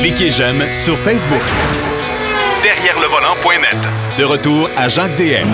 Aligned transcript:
Cliquez 0.00 0.30
j'aime 0.30 0.62
sur 0.72 0.96
Facebook. 0.98 1.42
Derrière 2.62 2.98
le 3.00 3.06
volant.net. 3.06 3.76
De 4.18 4.24
retour 4.24 4.68
à 4.76 4.88
Jacques 4.88 5.16
DM. 5.16 5.48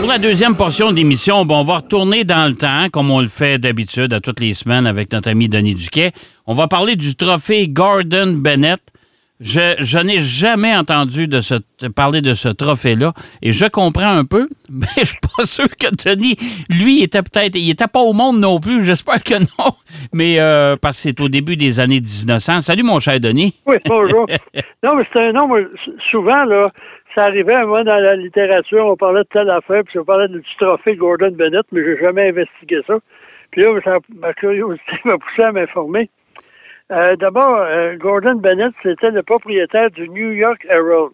Pour 0.00 0.08
la 0.08 0.18
deuxième 0.18 0.54
portion 0.54 0.92
d'émission, 0.92 1.44
bon, 1.44 1.60
on 1.60 1.64
va 1.64 1.76
retourner 1.76 2.24
dans 2.24 2.48
le 2.48 2.54
temps, 2.54 2.88
comme 2.90 3.10
on 3.10 3.20
le 3.20 3.28
fait 3.28 3.58
d'habitude 3.58 4.12
à 4.12 4.20
toutes 4.20 4.40
les 4.40 4.54
semaines 4.54 4.86
avec 4.86 5.12
notre 5.12 5.28
ami 5.28 5.48
Denis 5.48 5.74
Duquet. 5.74 6.12
On 6.46 6.54
va 6.54 6.68
parler 6.68 6.96
du 6.96 7.14
trophée 7.16 7.68
Gordon 7.68 8.34
Bennett. 8.38 8.80
Je, 9.40 9.74
je 9.80 9.98
n'ai 9.98 10.18
jamais 10.18 10.76
entendu 10.76 11.26
de 11.26 11.40
ce, 11.40 11.54
parler 11.88 12.20
de 12.20 12.34
ce 12.34 12.50
trophée-là 12.50 13.14
et 13.40 13.52
je 13.52 13.64
comprends 13.66 14.10
un 14.10 14.26
peu, 14.26 14.46
mais 14.70 14.86
je 14.98 15.04
suis 15.04 15.18
pas 15.36 15.44
sûr 15.44 15.64
que 15.64 15.88
Denis, 16.04 16.36
lui, 16.68 17.02
était 17.02 17.22
peut-être, 17.22 17.56
il 17.56 17.70
était 17.70 17.88
pas 17.90 18.00
au 18.00 18.12
monde 18.12 18.38
non 18.38 18.60
plus, 18.60 18.84
j'espère 18.84 19.24
que 19.24 19.40
non, 19.40 19.72
mais 20.12 20.38
euh, 20.38 20.76
parce 20.76 20.98
que 20.98 21.08
c'est 21.08 21.20
au 21.22 21.28
début 21.28 21.56
des 21.56 21.80
années 21.80 22.00
1900. 22.00 22.60
Salut 22.60 22.82
mon 22.82 23.00
cher 23.00 23.18
Denis. 23.18 23.54
Oui, 23.64 23.76
bonjour. 23.86 24.26
non, 24.82 24.96
mais 24.96 25.04
c'est 25.10 25.22
un 25.22 25.32
nom, 25.32 25.48
souvent, 26.10 26.44
là, 26.44 26.60
ça 27.14 27.24
arrivait, 27.24 27.64
moi, 27.64 27.82
dans 27.82 27.98
la 27.98 28.16
littérature, 28.16 28.84
on 28.84 28.96
parlait 28.96 29.22
de 29.22 29.28
telle 29.32 29.48
affaire, 29.48 29.82
puis 29.84 29.98
on 29.98 30.04
parlait 30.04 30.28
du 30.28 30.42
trophée 30.58 30.96
Gordon 30.96 31.32
Bennett, 31.32 31.64
mais 31.72 31.82
j'ai 31.82 31.98
jamais 31.98 32.28
investigué 32.28 32.80
ça. 32.86 32.98
Puis 33.50 33.62
là, 33.62 33.70
ça, 33.84 33.98
ma 34.20 34.32
curiosité 34.34 34.92
m'a 35.04 35.16
poussé 35.16 35.42
à 35.42 35.52
m'informer. 35.52 36.10
Euh, 36.90 37.16
D'abord, 37.16 37.56
euh, 37.56 37.96
Gordon 37.96 38.36
Bennett, 38.36 38.72
c'était 38.82 39.10
le 39.10 39.22
propriétaire 39.22 39.90
du 39.90 40.08
New 40.08 40.32
York 40.32 40.66
Herald, 40.68 41.12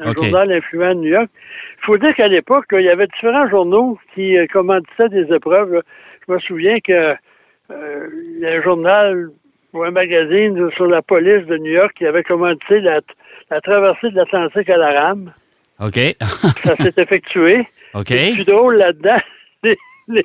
un 0.00 0.12
journal 0.14 0.50
influent 0.52 0.94
de 0.94 1.00
New 1.00 1.10
York. 1.10 1.28
Il 1.82 1.84
faut 1.84 1.98
dire 1.98 2.14
qu'à 2.14 2.26
l'époque, 2.28 2.66
il 2.72 2.82
y 2.82 2.88
avait 2.90 3.06
différents 3.06 3.48
journaux 3.48 3.98
qui 4.14 4.36
euh, 4.38 4.46
commanditaient 4.52 5.08
des 5.10 5.32
épreuves. 5.34 5.72
là. 5.74 5.80
Je 6.26 6.32
me 6.32 6.38
souviens 6.38 6.78
que 6.80 7.14
euh, 7.70 8.08
il 8.26 8.40
y 8.40 8.46
a 8.46 8.52
un 8.52 8.62
journal 8.62 9.28
ou 9.74 9.84
un 9.84 9.90
magazine 9.90 10.70
sur 10.76 10.86
la 10.86 11.02
police 11.02 11.46
de 11.46 11.56
New 11.58 11.72
York 11.72 11.92
qui 11.96 12.06
avait 12.06 12.22
commandité 12.22 12.80
la, 12.80 13.00
la 13.50 13.60
traversée 13.60 14.10
de 14.10 14.16
l'Atlantique 14.16 14.70
à 14.70 14.76
la 14.78 15.00
rame. 15.00 15.32
OK. 15.80 15.98
Ça 16.64 16.74
s'est 16.76 16.94
effectué. 17.02 17.66
OK. 17.94 18.12
Drôle 18.46 18.76
là-dedans, 18.76 19.16
les, 19.62 19.76
les, 20.08 20.22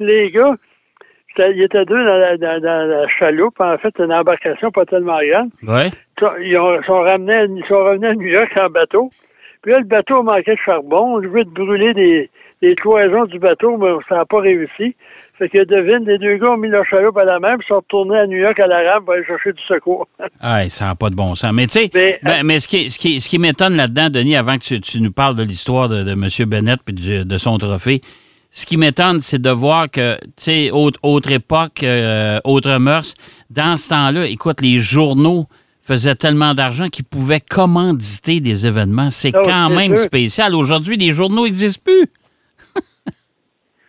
les 0.00 0.30
gars, 0.30 0.54
ils 1.38 1.62
étaient 1.62 1.84
deux 1.84 2.04
dans 2.04 2.18
la, 2.18 2.36
dans, 2.36 2.60
dans 2.60 2.88
la 2.88 3.08
chaloupe, 3.08 3.60
en 3.60 3.76
fait, 3.78 3.94
une 3.98 4.12
embarcation 4.12 4.70
pas 4.70 4.84
tellement 4.84 5.18
grande. 5.22 5.50
Ouais. 5.66 5.90
Ils 6.42 6.56
ont, 6.58 6.82
sont, 6.84 7.00
ramenés, 7.00 7.46
ils 7.56 7.64
sont 7.68 7.84
revenus 7.84 8.10
à 8.10 8.14
New 8.14 8.28
York 8.28 8.50
en 8.56 8.70
bateau. 8.70 9.10
Puis 9.62 9.72
là, 9.72 9.78
le 9.78 9.84
bateau 9.84 10.22
manquait 10.22 10.54
de 10.54 10.60
charbon. 10.64 11.16
On 11.16 11.20
voulait 11.20 11.44
de 11.44 11.50
brûler 11.50 11.94
des, 11.94 12.30
des 12.60 12.74
cloisons 12.74 13.24
du 13.24 13.38
bateau, 13.38 13.76
mais 13.78 13.88
ça 14.08 14.16
n'a 14.16 14.24
pas 14.24 14.40
réussi. 14.40 14.94
Fait 15.38 15.48
que 15.48 15.64
devine, 15.64 16.06
les 16.06 16.18
deux 16.18 16.36
gars 16.36 16.52
ont 16.52 16.56
mis 16.56 16.68
leur 16.68 16.86
chaloupe 16.86 17.16
à 17.18 17.24
la 17.24 17.40
mer, 17.40 17.56
puis 17.58 17.66
sont 17.66 17.76
retournés 17.76 18.18
à 18.18 18.26
New 18.26 18.38
York 18.38 18.58
à 18.60 18.66
la 18.66 18.92
rame 18.92 19.04
pour 19.04 19.14
aller 19.14 19.24
chercher 19.24 19.52
du 19.52 19.62
secours. 19.66 20.06
Ah, 20.40 20.68
ça 20.68 20.86
n'a 20.86 20.94
pas 20.94 21.08
de 21.08 21.14
bon 21.14 21.34
sens. 21.34 21.52
Mais 21.52 21.66
tu 21.66 21.80
sais, 21.80 21.90
Mais, 21.94 22.20
ben, 22.22 22.44
mais 22.44 22.58
ce 22.58 22.68
qui, 22.68 22.90
ce 22.90 22.98
qui, 22.98 23.20
ce 23.20 23.28
qui 23.28 23.38
m'étonne 23.38 23.76
là-dedans, 23.76 24.10
Denis, 24.10 24.36
avant 24.36 24.58
que 24.58 24.62
tu, 24.62 24.80
tu 24.80 25.00
nous 25.00 25.10
parles 25.10 25.36
de 25.36 25.42
l'histoire 25.42 25.88
de, 25.88 26.02
de 26.02 26.12
M. 26.12 26.28
Bennett 26.46 26.80
et 26.86 27.24
de 27.24 27.38
son 27.38 27.56
trophée, 27.56 28.02
ce 28.56 28.66
qui 28.66 28.76
m'étonne, 28.76 29.20
c'est 29.20 29.40
de 29.42 29.50
voir 29.50 29.90
que, 29.90 30.14
tu 30.20 30.30
sais, 30.36 30.70
autre, 30.70 31.00
autre 31.02 31.32
époque, 31.32 31.82
euh, 31.82 32.38
autre 32.44 32.78
mœurs, 32.78 33.14
dans 33.50 33.76
ce 33.76 33.88
temps-là, 33.90 34.26
écoute, 34.26 34.60
les 34.60 34.78
journaux 34.78 35.46
faisaient 35.82 36.14
tellement 36.14 36.54
d'argent 36.54 36.86
qu'ils 36.86 37.04
pouvaient 37.04 37.40
commanditer 37.40 38.38
des 38.40 38.66
événements. 38.66 39.10
C'est 39.10 39.32
quand 39.32 39.70
même 39.70 39.96
sûr. 39.96 40.04
spécial. 40.04 40.54
Aujourd'hui, 40.54 40.96
les 40.96 41.10
journaux 41.10 41.44
n'existent 41.44 41.82
plus. 41.84 42.06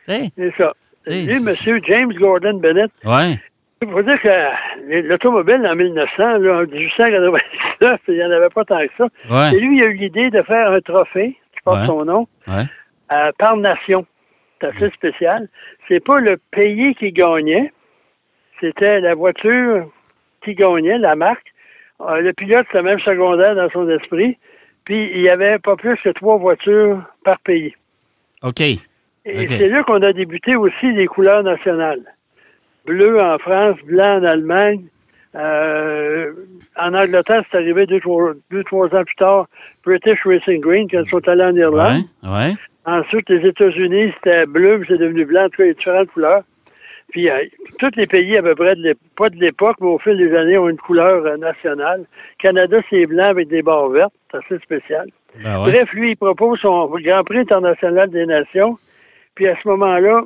C'est 0.07 0.31
ça. 0.57 0.73
Lui, 1.07 1.29
M. 1.29 1.79
James 1.87 2.13
Gordon 2.13 2.57
Bennett, 2.59 2.91
Ouais. 3.03 3.39
Il 3.81 3.91
faut 3.91 4.01
dire 4.01 4.19
que 4.21 5.01
l'automobile 5.07 5.61
en 5.67 5.75
1900, 5.75 6.07
là, 6.39 6.57
en 6.57 6.65
1899, 6.65 7.99
il 8.07 8.13
n'y 8.15 8.23
en 8.23 8.31
avait 8.31 8.49
pas 8.49 8.63
tant 8.65 8.79
que 8.79 8.91
ça. 8.97 9.05
Ouais. 9.29 9.55
Et 9.55 9.59
lui, 9.59 9.77
il 9.77 9.83
a 9.83 9.87
eu 9.87 9.93
l'idée 9.97 10.29
de 10.31 10.41
faire 10.43 10.71
un 10.71 10.79
trophée, 10.79 11.37
je 11.55 11.61
porte 11.63 11.81
Ouais. 11.81 11.85
son 11.87 12.03
nom, 12.05 12.27
Ouais. 12.47 12.63
euh, 13.11 13.31
par 13.37 13.57
nation. 13.57 14.05
C'est 14.59 14.67
assez 14.67 14.89
spécial. 14.91 15.49
C'est 15.87 16.03
pas 16.03 16.19
le 16.19 16.37
pays 16.51 16.95
qui 16.95 17.11
gagnait, 17.11 17.71
c'était 18.59 19.01
la 19.01 19.13
voiture 19.15 19.91
qui 20.43 20.55
gagnait, 20.55 20.97
la 20.97 21.15
marque. 21.15 21.47
Euh, 22.01 22.21
le 22.21 22.33
pilote, 22.33 22.65
c'était 22.67 22.81
même 22.83 22.99
secondaire 22.99 23.55
dans 23.55 23.69
son 23.69 23.89
esprit. 23.89 24.37
Puis, 24.85 25.09
il 25.13 25.21
y 25.21 25.29
avait 25.29 25.59
pas 25.59 25.75
plus 25.75 25.97
que 25.97 26.09
trois 26.09 26.37
voitures 26.37 27.01
par 27.23 27.39
pays. 27.39 27.73
OK. 28.43 28.61
Et 28.61 29.47
c'est 29.47 29.69
là 29.69 29.83
qu'on 29.83 30.01
a 30.03 30.13
débuté 30.13 30.55
aussi 30.55 30.91
les 30.91 31.07
couleurs 31.07 31.41
nationales. 31.43 32.03
Bleu 32.85 33.19
en 33.19 33.37
France, 33.39 33.77
blanc 33.85 34.19
en 34.19 34.23
Allemagne. 34.23 34.85
Euh, 35.33 36.31
en 36.77 36.93
Angleterre, 36.93 37.43
c'est 37.51 37.57
arrivé 37.57 37.85
deux 37.87 37.99
trois, 37.99 38.33
deux, 38.51 38.63
trois 38.63 38.85
ans 38.95 39.03
plus 39.03 39.15
tard, 39.15 39.47
British 39.83 40.19
Racing 40.23 40.61
Green, 40.61 40.87
quand 40.89 41.01
ils 41.03 41.09
sont 41.09 41.27
allés 41.27 41.43
en 41.43 41.51
Ouais. 41.51 41.59
Irlande. 41.59 42.03
Ouais. 42.23 42.53
Ensuite, 42.85 43.29
les 43.29 43.47
États-Unis, 43.47 44.13
c'était 44.15 44.45
bleu, 44.45 44.79
puis 44.79 44.87
c'est 44.89 44.99
devenu 44.99 45.25
blanc, 45.25 45.45
en 45.45 45.49
tout 45.49 45.57
cas, 45.57 45.63
il 45.63 45.67
y 45.67 45.71
a 45.71 45.73
différentes 45.73 46.11
couleurs. 46.11 46.43
Puis, 47.09 47.29
euh, 47.29 47.45
tous 47.79 47.91
les 47.95 48.07
pays, 48.07 48.37
à 48.37 48.41
peu 48.41 48.55
près, 48.55 48.75
de 48.75 48.95
pas 49.15 49.29
de 49.29 49.37
l'époque, 49.37 49.77
mais 49.79 49.87
au 49.87 49.99
fil 49.99 50.17
des 50.17 50.35
années, 50.35 50.57
ont 50.57 50.69
une 50.69 50.77
couleur 50.77 51.25
euh, 51.25 51.37
nationale. 51.37 52.05
Canada, 52.39 52.77
c'est 52.89 53.05
blanc 53.05 53.25
avec 53.25 53.47
des 53.47 53.61
barres 53.61 53.89
vertes. 53.89 54.13
C'est 54.31 54.37
assez 54.37 54.59
spécial. 54.59 55.07
Ben 55.43 55.63
ouais. 55.63 55.71
Bref, 55.71 55.91
lui, 55.93 56.11
il 56.11 56.15
propose 56.15 56.59
son 56.59 56.87
Grand 56.87 57.23
Prix 57.23 57.39
international 57.39 58.09
des 58.09 58.25
nations. 58.25 58.77
Puis 59.35 59.47
à 59.47 59.55
ce 59.61 59.67
moment-là, 59.67 60.23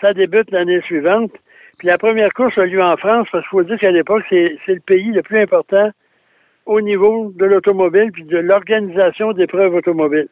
ça 0.00 0.12
débute 0.12 0.50
l'année 0.50 0.80
suivante. 0.82 1.32
Puis 1.78 1.88
la 1.88 1.98
première 1.98 2.32
course 2.32 2.56
a 2.58 2.64
lieu 2.64 2.82
en 2.82 2.96
France, 2.96 3.28
parce 3.30 3.44
qu'il 3.44 3.50
faut 3.50 3.62
dire 3.62 3.78
qu'à 3.78 3.90
l'époque, 3.90 4.24
c'est 4.28 4.56
c'est 4.66 4.74
le 4.74 4.80
pays 4.80 5.12
le 5.12 5.22
plus 5.22 5.38
important 5.38 5.90
au 6.66 6.80
niveau 6.80 7.32
de 7.34 7.44
l'automobile 7.44 8.10
puis 8.12 8.24
de 8.24 8.38
l'organisation 8.38 9.32
d'épreuves 9.32 9.74
automobiles. 9.74 10.28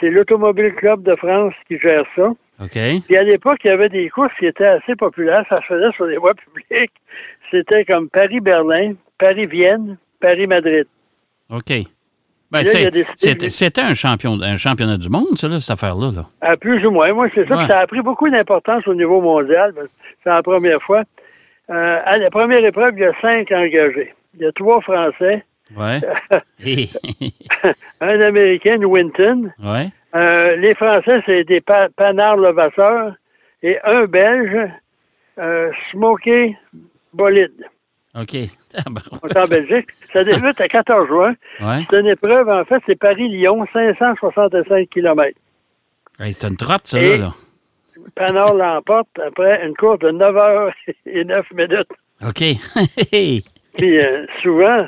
C'est 0.00 0.10
l'Automobile 0.10 0.74
Club 0.74 1.02
de 1.02 1.14
France 1.16 1.54
qui 1.66 1.78
gère 1.78 2.04
ça. 2.14 2.28
OK. 2.60 2.78
Puis 3.06 3.16
à 3.16 3.22
l'époque, 3.22 3.58
il 3.64 3.68
y 3.68 3.70
avait 3.70 3.88
des 3.88 4.08
courses 4.10 4.32
qui 4.38 4.46
étaient 4.46 4.66
assez 4.66 4.96
populaires. 4.96 5.44
Ça 5.48 5.60
se 5.60 5.66
faisait 5.66 5.92
sur 5.94 6.06
les 6.06 6.16
voies 6.16 6.34
publiques. 6.34 6.92
C'était 7.50 7.84
comme 7.84 8.08
Paris-Berlin, 8.08 8.94
Paris-Vienne, 9.18 9.96
Paris-Madrid. 10.20 10.86
OK. 11.50 11.72
Ben, 12.50 12.64
c'était 12.64 13.50
c'était 13.50 13.82
un, 13.82 13.92
champion, 13.92 14.40
un 14.40 14.56
championnat 14.56 14.96
du 14.96 15.10
monde, 15.10 15.36
ça, 15.36 15.48
là, 15.48 15.60
cette 15.60 15.74
affaire-là. 15.74 16.10
Là. 16.14 16.26
À 16.40 16.56
plus 16.56 16.84
ou 16.86 16.90
moins. 16.90 17.12
Moi, 17.12 17.28
c'est 17.34 17.46
ça. 17.46 17.56
Ouais. 17.56 17.66
Ça 17.66 17.80
a 17.80 17.86
pris 17.86 18.00
beaucoup 18.00 18.30
d'importance 18.30 18.86
au 18.86 18.94
niveau 18.94 19.20
mondial. 19.20 19.74
C'est 20.24 20.30
la 20.30 20.42
première 20.42 20.80
fois. 20.82 21.02
Euh, 21.70 22.00
à 22.04 22.16
la 22.16 22.30
première 22.30 22.64
épreuve, 22.64 22.92
il 22.96 23.00
y 23.00 23.04
a 23.04 23.12
cinq 23.20 23.52
engagés. 23.52 24.14
Il 24.34 24.40
y 24.40 24.46
a 24.46 24.52
trois 24.52 24.80
Français, 24.80 25.44
Ouais. 25.76 26.00
Un 28.00 28.20
Américain, 28.20 28.78
Winton. 28.82 29.50
ouais. 29.62 29.88
Euh, 30.14 30.56
les 30.56 30.74
Français, 30.74 31.20
c'est 31.26 31.44
des 31.44 31.60
pa 31.60 31.88
Panard 31.94 32.36
Levasseur 32.38 33.12
et 33.62 33.78
un 33.84 34.06
Belge, 34.06 34.70
euh, 35.38 35.70
Smokey 35.92 36.56
Bolide. 37.12 37.52
OK. 38.18 38.34
Ah, 38.76 38.82
bon. 38.90 39.00
On 39.22 39.28
est 39.28 39.38
en 39.38 39.46
Belgique. 39.46 39.88
Ça 40.12 40.22
débute 40.24 40.60
à 40.60 40.68
14 40.68 41.06
juin. 41.08 41.34
Ouais. 41.58 41.86
C'est 41.90 42.00
une 42.00 42.06
épreuve, 42.08 42.50
en 42.50 42.66
fait, 42.66 42.82
c'est 42.86 42.98
Paris-Lyon, 42.98 43.64
565 43.72 44.90
km. 44.90 45.32
Hey, 46.20 46.34
c'est 46.34 46.48
une 46.48 46.56
trotte, 46.58 46.86
ça, 46.86 47.00
Et- 47.00 47.16
là. 47.16 47.28
là. 47.28 47.32
Panard 48.14 48.54
l'emporte 48.54 49.08
après 49.26 49.64
une 49.66 49.74
course 49.74 50.00
de 50.00 50.10
9 50.10 50.36
heures 50.36 50.72
et 51.06 51.24
9 51.24 51.46
minutes. 51.52 51.88
OK. 52.26 52.42
Puis 53.78 53.98
euh, 53.98 54.26
souvent, 54.42 54.86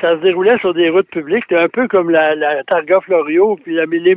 ça 0.00 0.10
se 0.12 0.16
déroulait 0.16 0.58
sur 0.58 0.74
des 0.74 0.90
routes 0.90 1.08
publiques, 1.10 1.44
C'était 1.48 1.60
un 1.60 1.68
peu 1.68 1.88
comme 1.88 2.10
la, 2.10 2.34
la 2.34 2.62
Targa 2.64 3.00
Florio 3.00 3.56
puis 3.62 3.74
la 3.74 3.86
Mille 3.86 4.16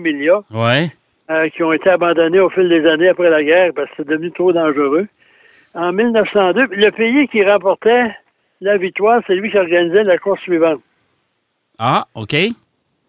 ouais. 0.51 0.87
euh, 1.29 1.49
qui 1.49 1.63
ont 1.63 1.73
été 1.73 1.89
abandonnées 1.89 2.39
au 2.39 2.49
fil 2.49 2.67
des 2.69 2.85
années 2.87 3.09
après 3.09 3.29
la 3.29 3.43
guerre 3.43 3.71
parce 3.75 3.89
que 3.89 3.95
c'est 3.97 4.07
devenu 4.07 4.31
trop 4.31 4.51
dangereux. 4.53 5.07
En 5.73 5.91
1902, 5.93 6.67
le 6.71 6.91
pays 6.91 7.27
qui 7.29 7.43
remportait 7.43 8.13
la 8.59 8.77
victoire, 8.77 9.21
c'est 9.25 9.35
lui 9.35 9.49
qui 9.49 9.57
organisait 9.57 10.03
la 10.03 10.17
course 10.17 10.41
suivante. 10.41 10.81
Ah, 11.79 12.05
OK. 12.15 12.35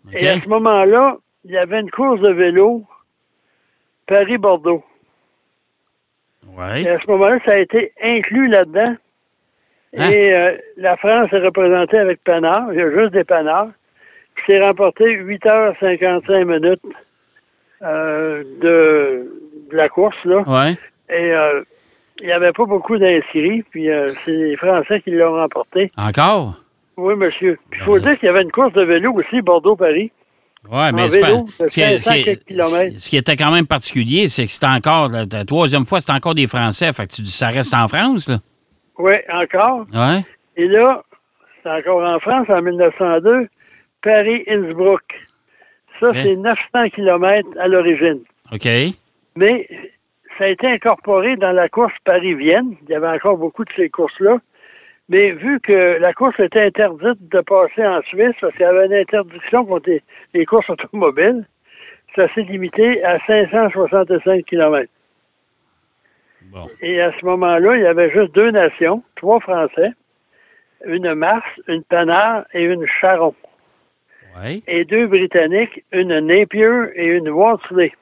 OK. 0.07 0.15
Et 0.23 0.29
à 0.29 0.41
ce 0.41 0.49
moment-là, 0.49 1.17
il 1.45 1.51
y 1.51 1.59
avait 1.59 1.81
une 1.81 1.91
course 1.91 2.21
de 2.21 2.31
vélo 2.33 2.85
Paris-Bordeaux. 4.07 4.85
Et 6.45 6.59
Ouais. 6.59 6.89
à 6.89 6.99
ce 7.01 7.11
moment-là, 7.11 7.39
ça 7.47 7.53
a 7.53 7.59
été 7.59 7.93
inclus 8.03 8.49
là-dedans. 8.49 8.95
Hein? 9.97 10.11
Et 10.11 10.35
euh, 10.35 10.53
la 10.79 10.97
France 10.97 11.29
est 11.33 11.39
représentée 11.45 11.99
avec 11.99 12.23
Panard. 12.25 12.73
Il 12.73 12.79
y 12.79 12.83
a 12.83 12.91
juste 12.91 13.13
des 13.13 13.25
Panards. 13.25 13.69
Puis 14.35 14.45
c'est 14.49 14.61
remporté 14.61 15.05
8h55 15.05 16.45
minutes 16.45 16.81
euh, 17.83 18.43
de, 18.61 19.31
de 19.71 19.77
la 19.77 19.89
course. 19.89 20.17
Là. 20.25 20.43
Ouais. 20.47 20.73
Et 21.11 21.33
euh, 21.33 21.63
il 22.21 22.27
n'y 22.27 22.33
avait 22.33 22.53
pas 22.53 22.65
beaucoup 22.65 22.97
d'inscrits. 22.99 23.63
Puis 23.71 23.91
euh, 23.91 24.13
c'est 24.25 24.31
les 24.33 24.57
Français 24.57 25.01
qui 25.03 25.11
l'ont 25.11 25.35
remporté. 25.35 25.91
Encore? 25.97 26.55
Oui, 26.97 27.15
monsieur. 27.17 27.59
Puis 27.71 27.81
il 27.81 27.85
faut 27.85 27.99
dire 27.99 28.19
qu'il 28.19 28.27
y 28.27 28.31
avait 28.31 28.43
une 28.43 28.53
course 28.53 28.73
de 28.75 28.83
vélo 28.85 29.13
aussi, 29.13 29.41
Bordeaux-Paris. 29.43 30.11
Ouais, 30.71 30.93
mais 30.93 31.03
pas- 31.03 31.09
vélo, 31.09 31.47
de 31.59 31.69
ce 31.69 31.75
qui 31.75 31.81
est- 31.81 31.99
500 31.99 32.11
ce 32.11 32.15
qui 32.15 32.21
est- 32.21 32.25
quelques 32.25 32.45
kilomètres. 32.45 32.99
ce 32.99 33.11
qui 33.11 33.17
était 33.17 33.37
quand 33.37 33.51
même 33.51 33.67
particulier, 33.67 34.29
c'est 34.29 34.47
que 34.47 34.53
c'était 34.53 34.67
encore, 34.67 35.09
la, 35.09 35.25
la 35.31 35.45
troisième 35.45 35.85
fois, 35.85 35.99
c'était 36.01 36.13
encore 36.13 36.35
des 36.37 36.47
Français. 36.47 36.93
Fait 36.93 37.07
que 37.09 37.15
tu 37.15 37.23
dis, 37.23 37.33
ça 37.33 37.49
reste 37.49 37.75
en 37.75 37.89
France, 37.89 38.29
là. 38.29 38.37
Oui, 38.99 39.15
encore. 39.33 39.85
Ouais. 39.93 40.21
Et 40.57 40.67
là, 40.69 41.03
c'est 41.63 41.71
encore 41.71 42.03
en 42.03 42.19
France, 42.21 42.49
en 42.49 42.63
1902, 42.63 43.49
Paris-Innsbruck. 44.03 45.03
Ça, 46.01 46.13
c'est 46.15 46.37
900 46.37 46.91
km 46.95 47.49
à 47.61 47.69
l'origine. 47.69 48.21
OK. 48.53 48.67
Mais 49.37 49.69
ça 50.37 50.45
a 50.45 50.49
été 50.49 50.67
incorporé 50.67 51.37
dans 51.37 51.53
la 51.53 51.69
course 51.69 51.93
Paris-Vienne. 52.05 52.75
Il 52.83 52.91
y 52.91 52.95
avait 52.95 53.09
encore 53.09 53.37
beaucoup 53.37 53.65
de 53.65 53.71
ces 53.77 53.89
courses-là. 53.89 54.39
Mais 55.09 55.31
vu 55.31 55.61
que 55.61 55.99
la 55.99 56.13
course 56.13 56.39
était 56.41 56.63
interdite 56.63 57.29
de 57.29 57.41
passer 57.41 57.87
en 57.87 58.01
Suisse, 58.03 58.35
parce 58.41 58.53
qu'il 58.55 58.63
y 58.63 58.69
avait 58.69 58.87
une 58.87 58.95
interdiction 58.95 59.65
contre 59.65 59.91
les, 59.91 60.03
les 60.35 60.45
courses 60.47 60.71
automobiles, 60.71 61.45
ça 62.17 62.33
s'est 62.35 62.43
limité 62.43 63.03
à 63.05 63.19
565 63.27 64.45
km. 64.45 64.89
Bon. 66.51 66.67
Et 66.81 67.01
à 67.01 67.13
ce 67.19 67.25
moment-là, 67.25 67.77
il 67.77 67.83
y 67.83 67.87
avait 67.87 68.11
juste 68.13 68.35
deux 68.35 68.51
nations, 68.51 69.03
trois 69.17 69.41
Français, 69.41 69.91
une 70.87 71.15
Mars, 71.15 71.47
une 71.69 71.83
Panard 71.85 72.45
et 72.53 72.65
une 72.65 72.85
Charon. 73.01 73.35
Ouais. 74.37 74.63
Et 74.67 74.85
deux 74.85 75.07
Britanniques, 75.07 75.85
une 75.93 76.19
Napier 76.21 76.69
et 76.95 77.07
une 77.07 77.29
Walsley. 77.29 77.93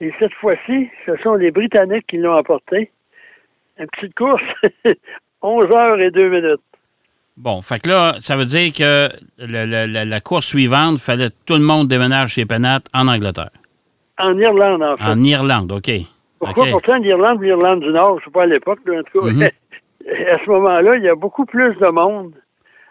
Et 0.00 0.12
cette 0.18 0.32
fois-ci, 0.34 0.88
ce 1.06 1.16
sont 1.22 1.34
les 1.34 1.50
Britanniques 1.50 2.06
qui 2.08 2.16
l'ont 2.18 2.36
emporté. 2.36 2.90
Une 3.78 3.86
petite 3.88 4.14
course, 4.14 4.42
11 5.42 5.66
heures 5.74 6.00
et 6.00 6.10
2 6.10 6.28
minutes. 6.28 6.60
Bon, 7.36 7.60
fait 7.60 7.78
que 7.82 7.90
là, 7.90 8.14
ça 8.18 8.34
veut 8.36 8.46
dire 8.46 8.72
que 8.72 9.08
le- 9.38 9.66
le- 9.66 9.92
la- 9.92 10.04
la 10.06 10.20
course 10.20 10.46
suivante, 10.46 10.98
fallait 10.98 11.28
que 11.28 11.34
tout 11.46 11.54
le 11.54 11.60
monde 11.60 11.86
déménage 11.88 12.30
chez 12.30 12.46
Penat 12.46 12.80
en 12.94 13.06
Angleterre. 13.08 13.50
En 14.18 14.38
Irlande, 14.38 14.82
en 14.82 14.96
fait. 14.96 15.04
En 15.04 15.22
Irlande, 15.22 15.70
OK. 15.72 15.90
Pourquoi? 16.54 16.66
Pourtant 16.72 16.96
l'Irlande, 16.96 17.42
l'Irlande 17.42 17.80
du 17.80 17.90
Nord, 17.90 18.18
je 18.20 18.24
sais 18.26 18.30
pas 18.30 18.42
à 18.42 18.46
l'époque, 18.46 18.80
en 18.88 19.02
tout 19.02 19.20
cas. 19.20 19.32
Mhm. 19.32 19.42
à 20.32 20.38
ce 20.44 20.50
moment-là, 20.50 20.92
il 20.96 21.02
y 21.02 21.08
a 21.08 21.14
beaucoup 21.14 21.44
plus 21.46 21.74
de 21.76 21.88
monde, 21.88 22.32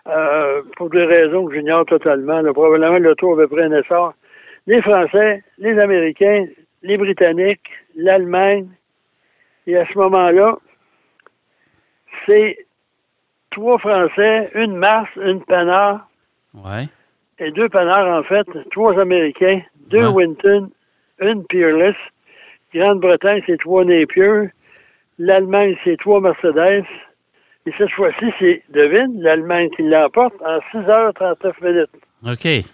euh, 0.08 0.62
pour 0.78 0.90
des 0.90 1.04
raisons 1.06 1.46
que 1.48 1.56
j'ignore 1.56 1.86
totalement. 1.86 2.42
Là, 2.42 2.54
probablement, 2.54 2.98
l'auto 3.00 3.34
avait 3.34 3.48
pris 3.48 3.64
un 3.64 3.72
essor. 3.72 4.14
Les 4.68 4.82
Français, 4.82 5.44
les 5.58 5.78
Américains, 5.80 6.46
les 6.84 6.98
Britanniques, 6.98 7.70
l'Allemagne. 7.96 8.68
Et 9.68 9.78
à 9.78 9.86
ce 9.92 9.98
moment-là, 9.98 10.58
c'est 12.28 12.58
trois 13.52 13.78
Français, 13.80 14.52
une 14.56 14.76
Mars, 14.76 15.10
une 15.18 15.42
Panard, 15.44 16.08
Ouais. 16.54 16.88
et 17.40 17.52
deux 17.52 17.70
Panards, 17.70 18.20
en 18.20 18.24
fait, 18.24 18.46
trois 18.72 19.00
Américains, 19.00 19.62
deux 19.90 20.08
Ouais. 20.08 20.14
Winton, 20.26 20.70
une 21.20 21.44
Peerless. 21.46 21.96
Grande-Bretagne, 22.76 23.42
c'est 23.46 23.58
trois 23.60 23.84
Napier. 23.86 24.50
L'Allemagne, 25.18 25.76
c'est 25.84 25.98
trois 25.98 26.20
Mercedes. 26.22 26.84
Et 27.68 27.72
cette 27.78 27.92
fois-ci, 27.92 28.26
c'est, 28.40 28.62
devine, 28.70 29.22
l'Allemagne 29.22 29.70
qui 29.76 29.84
l'emporte 29.84 30.36
en 30.42 30.60
6h39 30.72 31.54
minutes. 31.64 31.90
OK. 32.26 32.66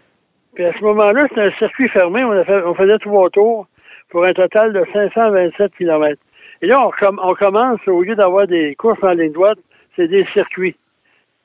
Puis 0.56 0.66
à 0.66 0.74
ce 0.74 0.84
moment-là, 0.84 1.28
c'est 1.34 1.42
un 1.42 1.52
circuit 1.54 1.88
fermé. 1.90 2.24
On, 2.26 2.32
a 2.32 2.44
fait- 2.44 2.64
on 2.66 2.74
faisait 2.76 2.98
trois 2.98 3.30
tours 3.30 3.68
pour 4.10 4.26
un 4.26 4.34
total 4.34 4.74
de 4.74 4.84
527 4.92 5.72
km. 5.78 6.20
Et 6.62 6.68
là, 6.68 6.86
on, 6.86 6.92
com- 6.92 7.20
on 7.24 7.34
commence, 7.36 7.80
au 7.88 8.02
lieu 8.02 8.16
d'avoir 8.16 8.48
des 8.48 8.76
courses 8.76 9.02
en 9.04 9.12
ligne 9.12 9.32
droite, 9.32 9.60
c'est 9.96 10.08
des 10.10 10.26
circuits. 10.34 10.76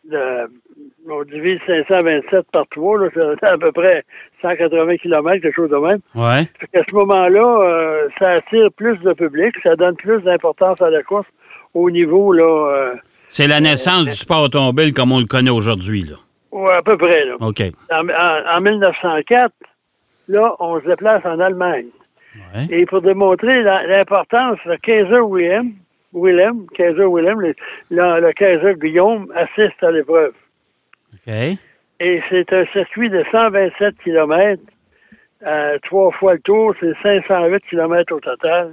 De- 0.05 0.51
on 1.09 1.23
divise 1.25 1.59
527 1.67 2.47
par 2.53 2.67
trois, 2.71 2.99
là, 2.99 3.09
c'est 3.15 3.47
à 3.47 3.57
peu 3.59 3.73
près 3.73 4.05
180 4.43 4.97
km, 4.99 5.41
quelque 5.41 5.55
chose 5.55 5.71
de 5.71 5.77
même. 5.77 6.01
Ouais. 6.15 6.45
Fait 6.61 6.67
qu'à 6.73 6.83
ce 6.89 6.95
moment-là, 6.95 7.61
euh, 7.63 8.09
ça 8.19 8.31
attire 8.33 8.69
plus 8.77 8.97
de 8.99 9.13
public, 9.13 9.55
ça 9.63 9.77
donne 9.77 9.97
plus 9.97 10.21
d'importance 10.23 10.81
à 10.83 10.91
la 10.91 11.03
course 11.03 11.27
au 11.75 11.91
niveau, 11.91 12.33
là, 12.33 12.45
euh, 12.45 12.95
C'est 13.29 13.47
la 13.47 13.61
naissance 13.61 14.05
du 14.05 14.13
sport 14.13 14.45
automobile 14.45 14.93
comme 14.93 15.13
on 15.13 15.19
le 15.21 15.27
connaît 15.27 15.51
aujourd'hui, 15.51 16.03
là. 16.03 16.17
ouais, 16.53 16.75
à 16.75 16.83
peu 16.83 16.97
près, 16.97 17.25
là. 17.25 17.35
OK. 17.41 17.63
En, 17.91 18.09
en- 18.09 18.57
en 18.57 18.61
1904, 18.61 19.53
là, 20.29 20.55
on 20.59 20.81
se 20.81 20.87
déplace 20.87 21.25
en 21.25 21.39
Allemagne. 21.41 21.87
Ouais. 22.55 22.67
Et 22.71 22.87
pour 22.87 23.01
démontrer 23.01 23.63
l'importance, 23.63 24.59
le 24.67 24.77
Kaiser 24.79 25.21
William, 25.21 25.71
Willem, 26.13 26.67
Kaiser 26.75 27.07
Willem, 27.07 27.41
le, 27.41 27.55
le- 27.91 28.21
le 28.21 28.33
Kaiser 28.33 28.75
Guillaume 28.79 29.33
assiste 29.35 29.83
à 29.83 29.91
l'épreuve. 29.91 30.33
Et 32.01 32.21
c'est 32.29 32.53
un 32.53 32.67
circuit 32.67 33.09
de 33.09 33.25
127 33.31 33.97
km, 34.05 34.63
euh, 35.47 35.79
trois 35.83 36.11
fois 36.13 36.35
le 36.35 36.41
tour, 36.41 36.75
c'est 36.81 36.93
508 37.03 37.63
km 37.71 38.15
au 38.15 38.21
total. 38.21 38.73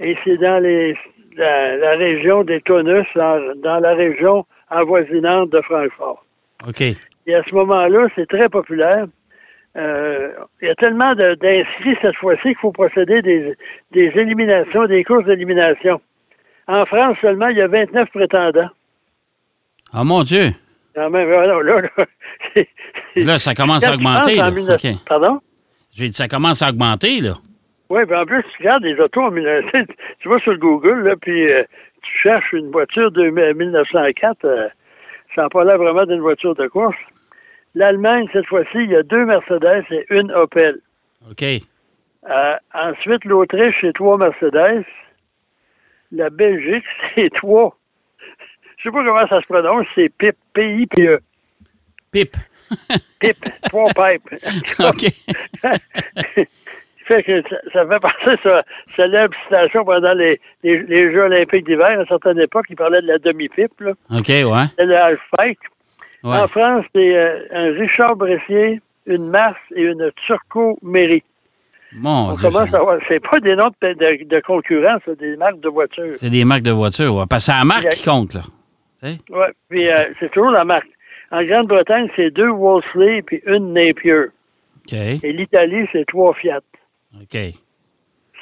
Et 0.00 0.16
c'est 0.24 0.36
dans 0.36 0.62
les, 0.62 0.96
la, 1.36 1.76
la 1.76 1.96
région 1.96 2.44
des 2.44 2.60
Tonus, 2.60 3.06
dans, 3.14 3.54
dans 3.56 3.80
la 3.80 3.94
région 3.94 4.46
avoisinante 4.70 5.50
de 5.50 5.60
Francfort. 5.62 6.24
OK. 6.66 6.80
Et 6.80 7.34
à 7.34 7.42
ce 7.42 7.54
moment-là, 7.54 8.08
c'est 8.14 8.28
très 8.28 8.48
populaire. 8.48 9.06
Euh, 9.76 10.30
il 10.62 10.68
y 10.68 10.70
a 10.70 10.74
tellement 10.76 11.14
d'inscrits 11.14 11.96
cette 12.00 12.16
fois-ci 12.16 12.42
qu'il 12.42 12.56
faut 12.56 12.72
procéder 12.72 13.22
des, 13.22 13.54
des 13.92 14.12
éliminations, 14.14 14.86
des 14.86 15.04
courses 15.04 15.26
d'élimination. 15.26 16.00
En 16.66 16.84
France 16.86 17.16
seulement, 17.20 17.48
il 17.48 17.58
y 17.58 17.62
a 17.62 17.68
29 17.68 18.08
prétendants. 18.10 18.70
Ah, 19.92 20.04
mon 20.04 20.22
Dieu. 20.22 20.50
Quand 20.94 21.10
même, 21.10 21.30
là, 21.30 21.46
là, 21.46 21.62
là, 21.62 21.88
c'est- 22.54 22.68
Là, 23.16 23.38
ça 23.38 23.54
commence 23.54 23.84
à 23.86 23.94
augmenter, 23.94 24.40
en 24.40 24.44
là. 24.46 24.50
19 24.50 24.84
OK. 24.84 24.90
Pardon? 25.08 25.40
J'ai 25.94 26.08
dit, 26.08 26.14
ça 26.16 26.28
commence 26.28 26.62
à 26.62 26.68
augmenter, 26.70 27.20
là. 27.20 27.34
Oui, 27.90 28.04
puis 28.04 28.14
en 28.16 28.26
plus, 28.26 28.42
tu 28.42 28.62
regardes 28.62 28.84
les 28.84 28.98
autos 29.00 29.22
en 29.22 29.30
1900, 29.30 29.70
tu 30.20 30.28
vas 30.28 30.38
sur 30.40 30.52
le 30.52 30.58
Google, 30.58 31.02
là, 31.04 31.14
puis 31.20 31.50
euh, 31.50 31.62
tu 32.02 32.10
cherches 32.22 32.52
une 32.52 32.70
voiture 32.70 33.10
de 33.10 33.30
1904, 33.30 34.44
euh, 34.44 34.68
ça 35.34 35.42
n'a 35.42 35.48
pas 35.48 35.64
l'air 35.64 35.78
vraiment 35.78 36.04
d'une 36.04 36.20
voiture 36.20 36.54
de 36.54 36.66
course. 36.68 36.96
L'Allemagne, 37.74 38.26
cette 38.32 38.46
fois-ci, 38.46 38.76
il 38.76 38.90
y 38.90 38.96
a 38.96 39.02
deux 39.02 39.24
Mercedes 39.24 39.84
et 39.90 40.04
une 40.10 40.30
Opel. 40.32 40.80
OK. 41.30 41.42
Euh, 41.42 42.54
ensuite, 42.74 43.24
l'Autriche, 43.24 43.76
c'est 43.80 43.92
trois 43.94 44.18
Mercedes. 44.18 44.84
La 46.12 46.28
Belgique, 46.30 46.84
c'est 47.14 47.30
trois. 47.34 47.76
Je 48.78 48.84
sais 48.84 48.90
pas 48.92 49.04
comment 49.04 49.28
ça 49.28 49.40
se 49.40 49.46
prononce, 49.46 49.86
c'est 49.94 50.08
PIP, 50.18 50.36
P-I-P-E. 50.54 51.20
Pip. 52.12 52.36
PIP, 53.20 53.36
trois 53.68 53.88
pipes. 53.88 54.34
OK. 54.80 55.06
fait 57.08 57.22
que 57.24 57.42
ça, 57.42 57.56
ça 57.72 57.86
fait 57.86 58.00
passer 58.00 58.36
sa 58.44 58.62
célèbre 58.94 59.34
citation 59.44 59.84
pendant 59.84 60.14
les, 60.14 60.40
les, 60.62 60.82
les 60.84 61.12
Jeux 61.12 61.24
olympiques 61.24 61.66
d'hiver. 61.66 61.86
À 61.88 61.94
une 61.94 62.06
certaine 62.06 62.38
époque, 62.38 62.66
il 62.70 62.76
parlait 62.76 63.00
de 63.00 63.08
la 63.08 63.18
demi-pipe, 63.18 63.80
là. 63.80 63.92
OK, 64.10 64.28
ouais. 64.28 64.64
C'est 64.78 64.86
le 64.86 64.96
half-pipe. 64.96 65.58
Ouais. 66.22 66.36
En 66.36 66.48
France, 66.48 66.84
c'est 66.94 67.16
euh, 67.16 67.40
un 67.52 67.72
Richard 67.72 68.16
Bressier, 68.16 68.80
une 69.06 69.28
Mars 69.28 69.58
et 69.74 69.82
une 69.82 70.10
Turco 70.26 70.78
Méry. 70.82 71.22
Mon 71.92 72.30
On 72.32 72.36
commence 72.36 72.74
à 72.74 72.80
voir. 72.80 72.98
C'est 73.08 73.20
pas 73.20 73.40
des 73.40 73.56
noms 73.56 73.70
de, 73.80 73.92
de, 73.94 74.24
de 74.24 74.40
concurrents, 74.40 74.98
c'est 75.04 75.18
des 75.18 75.36
marques 75.36 75.60
de 75.60 75.68
voitures. 75.68 76.12
C'est 76.12 76.30
des 76.30 76.44
marques 76.44 76.62
de 76.62 76.70
voitures, 76.70 77.14
ouais. 77.14 77.24
Parce 77.28 77.46
que 77.46 77.52
c'est 77.52 77.58
la 77.58 77.64
marque 77.64 77.88
qui 77.88 78.04
compte, 78.04 78.34
là. 78.34 78.42
Oui, 79.02 79.46
puis 79.68 79.88
euh, 79.90 80.04
c'est 80.18 80.30
toujours 80.30 80.50
la 80.50 80.64
marque. 80.64 80.88
En 81.30 81.44
Grande-Bretagne, 81.44 82.08
c'est 82.16 82.30
deux 82.30 82.48
Wolseley 82.48 83.22
puis 83.22 83.42
une 83.46 83.72
Napier. 83.72 84.26
OK. 84.76 84.94
Et 84.94 85.32
l'Italie, 85.32 85.86
c'est 85.92 86.06
trois 86.06 86.34
Fiat. 86.34 86.60
OK. 87.14 87.38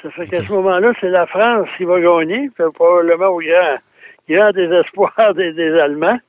Ça 0.01 0.11
fait 0.11 0.27
qu'à 0.27 0.41
ce 0.41 0.53
moment-là, 0.53 0.93
c'est 1.01 1.09
la 1.09 1.25
France 1.25 1.67
qui 1.77 1.83
va 1.83 1.99
gagner, 1.99 2.49
probablement 2.73 3.27
au 3.27 3.39
grand, 3.39 3.77
grand 4.29 4.51
désespoir 4.51 5.33
des, 5.35 5.53
des 5.53 5.71
Allemands. 5.79 6.19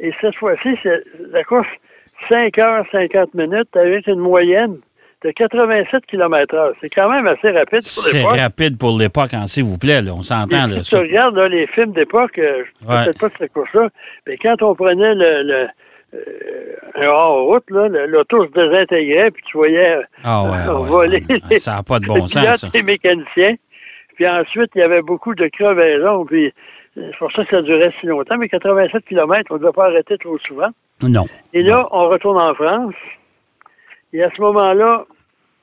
Et 0.00 0.12
cette 0.20 0.34
fois-ci, 0.36 0.70
c'est 0.82 1.02
la 1.30 1.44
course 1.44 1.68
5 2.28 2.58
heures 2.58 2.84
50 2.90 3.34
minutes 3.34 3.76
avec 3.76 4.06
une 4.06 4.18
moyenne 4.18 4.78
de 5.24 5.30
87 5.30 6.04
km 6.06 6.54
heure. 6.54 6.72
C'est 6.80 6.90
quand 6.90 7.08
même 7.10 7.26
assez 7.28 7.50
rapide 7.50 7.78
pour 7.80 7.80
C'est 7.82 8.18
l'époque. 8.18 8.36
rapide 8.38 8.78
pour 8.78 8.98
l'époque, 8.98 9.34
hein, 9.34 9.46
s'il 9.46 9.64
vous 9.64 9.78
plaît, 9.78 10.02
là. 10.02 10.12
On 10.14 10.22
s'entend, 10.22 10.66
là. 10.66 10.82
Si 10.82 10.90
ça. 10.90 10.98
tu 10.98 11.04
regardes 11.04 11.36
là, 11.36 11.48
les 11.48 11.66
films 11.68 11.92
d'époque, 11.92 12.38
euh, 12.38 12.64
je 12.80 12.86
ne 12.86 12.90
Ouais. 12.90 13.04
peut-être 13.04 13.20
pas 13.20 13.28
cette 13.38 13.52
course-là, 13.52 13.88
mais 14.26 14.36
quand 14.38 14.60
on 14.62 14.74
prenait 14.74 15.14
le, 15.14 15.42
le 15.42 15.68
euh, 16.14 16.76
un 16.96 17.06
hors-route, 17.06 17.64
l'auto 17.70 18.44
se 18.46 18.50
désintégrait, 18.52 19.30
puis 19.30 19.42
tu 19.46 19.56
voyais 19.56 19.92
euh, 19.96 20.02
Ah 20.24 20.42
ouais, 20.44 20.50
on 20.68 20.80
ouais, 20.82 20.88
voler 20.88 21.24
les, 21.50 21.58
Ça 21.58 21.82
pas 21.86 21.98
de 21.98 22.04
les 22.04 22.08
bon 22.08 22.26
sens, 22.28 22.42
pilotes 22.42 22.56
ça. 22.56 22.66
et 22.74 22.76
les 22.78 22.82
mécaniciens. 22.82 23.54
Puis 24.16 24.28
ensuite, 24.28 24.70
il 24.74 24.80
y 24.80 24.84
avait 24.84 25.00
beaucoup 25.02 25.34
de 25.34 25.46
crevaisons, 25.48 26.26
puis 26.26 26.46
euh, 26.98 27.08
c'est 27.12 27.16
pour 27.18 27.32
ça 27.32 27.44
que 27.44 27.50
ça 27.56 27.62
durait 27.62 27.94
si 28.00 28.06
longtemps, 28.06 28.36
mais 28.36 28.48
87 28.48 29.04
km, 29.06 29.46
on 29.50 29.54
ne 29.54 29.58
devait 29.60 29.72
pas 29.72 29.86
arrêter 29.86 30.18
trop 30.18 30.36
souvent. 30.40 30.68
Non. 31.06 31.24
Et 31.54 31.62
là, 31.62 31.86
on 31.92 32.08
retourne 32.08 32.38
en 32.38 32.52
France, 32.54 32.94
et 34.12 34.22
à 34.22 34.28
ce 34.36 34.40
moment-là, 34.42 35.06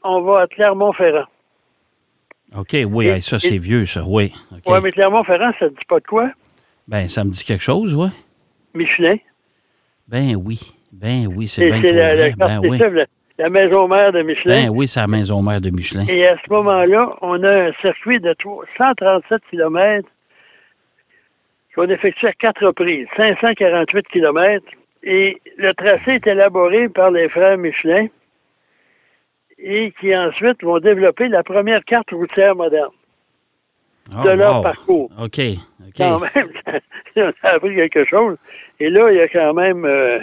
on 0.04 0.22
va 0.22 0.42
à 0.42 0.48
Clermont-Ferrand. 0.48 1.26
OK, 2.58 2.76
oui, 2.88 3.08
Et- 3.08 3.20
ça, 3.22 3.38
c'est 3.40 3.58
vieux, 3.58 3.86
ça, 3.86 4.04
oui. 4.08 4.34
Ouais, 4.68 4.82
mais 4.82 4.92
Clermont-Ferrand, 4.92 5.52
ça 5.60 5.66
ne 5.66 5.70
dit 5.70 5.86
pas 5.88 6.00
de 6.00 6.06
quoi? 6.08 6.32
Ben, 6.88 7.08
ça 7.08 7.24
me 7.24 7.30
dit 7.30 7.44
quelque 7.44 7.62
chose, 7.64 7.94
oui. 7.94 8.10
Michelin. 8.74 9.18
Ben 10.08 10.36
oui. 10.36 10.60
Ben 10.92 11.28
oui, 11.28 11.48
c'est 11.48 11.68
bien 11.68 11.82
c'est 11.82 11.88
trop 11.90 11.96
la, 11.98 12.16
vrai. 12.16 12.34
la, 12.38 12.48
Ben 12.48 12.60
oui. 12.68 12.78
la, 12.80 13.06
la 13.38 13.50
maison 13.50 13.88
mère 13.88 14.12
de 14.12 14.24
Michelin. 14.24 14.64
Ben 14.66 14.70
oui, 14.72 14.88
c'est 14.88 15.00
la 15.00 15.08
maison 15.08 15.44
mère 15.44 15.62
de 15.62 15.70
Michelin. 15.70 16.06
Et 16.10 16.28
à 16.28 16.36
ce 16.44 16.52
moment-là, 16.52 17.16
on 17.22 17.44
a 17.44 17.68
un 17.68 17.72
circuit 17.82 18.20
de 18.20 18.34
trois- 18.34 18.66
137 18.78 19.42
km 19.52 20.08
qu'on 21.76 21.88
effectue 21.90 22.26
à 22.28 22.34
quatre 22.34 22.66
reprises. 22.66 23.08
548 23.16 24.08
km. 24.08 24.66
Et 25.04 25.40
le 25.58 25.74
tracé 25.76 26.14
est 26.16 26.28
élaboré 26.28 26.90
par 26.90 27.12
les 27.12 27.30
frères 27.30 27.58
Michelin 27.58 28.08
et 29.62 29.92
qui 30.00 30.16
ensuite 30.16 30.64
vont 30.64 30.80
développer 30.80 31.28
la 31.28 31.44
première 31.44 31.84
carte 31.86 32.12
routière 32.12 32.56
moderne 32.56 32.92
Oh, 34.18 34.24
de 34.24 34.32
leur 34.32 34.58
wow. 34.58 34.64
parcours. 34.64 35.12
OK. 35.22 35.40
OK. 35.40 35.94
Quand 35.98 36.20
même, 36.20 36.50
on 37.18 37.32
a 37.44 37.50
appris 37.50 37.76
quelque 37.76 38.06
chose. 38.06 38.38
Et 38.80 38.90
là, 38.90 39.12
il 39.12 39.18
y 39.18 39.22
a 39.22 39.28
quand 39.28 39.54
même 39.54 39.86
euh, 39.86 40.18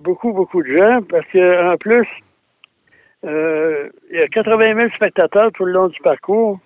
beaucoup, 0.00 0.32
beaucoup 0.32 0.62
de 0.64 0.76
gens 0.76 1.00
parce 1.08 1.26
que 1.26 1.72
en 1.72 1.76
plus, 1.76 2.08
euh, 3.24 3.88
il 4.10 4.18
y 4.18 4.22
a 4.22 4.26
80 4.28 4.74
000 4.74 4.88
spectateurs 4.96 5.52
tout 5.52 5.64
le 5.64 5.72
long 5.72 5.86
du 5.88 6.00
parcours. 6.00 6.58